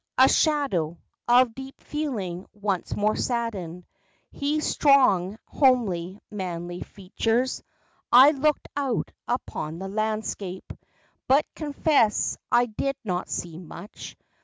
A 0.17 0.27
shadow 0.27 0.97
Of 1.27 1.53
deep 1.53 1.79
feeling 1.79 2.47
once 2.53 2.95
more 2.95 3.15
saddened 3.15 3.85
His 4.31 4.65
strong, 4.65 5.37
homely, 5.45 6.19
manly, 6.31 6.81
features. 6.81 7.61
I 8.11 8.31
looked 8.31 8.67
out 8.75 9.11
upon 9.27 9.77
the 9.77 9.87
landscape, 9.87 10.73
But 11.27 11.45
confess 11.53 12.35
I 12.51 12.65
did 12.65 12.95
not 13.03 13.29
see 13.29 13.59
much. 13.59 14.17